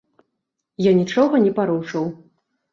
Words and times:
Я 0.85 0.95
нічога 1.01 1.43
не 1.45 1.53
парушыў. 1.61 2.05